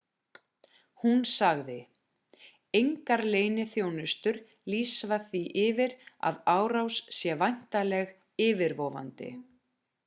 [1.01, 1.75] hún sagði
[2.79, 4.41] engar leyniþjónustur
[4.75, 5.97] lýsa því yfir
[6.33, 8.19] að árás sé væntanleg
[8.51, 9.33] yfirvofandi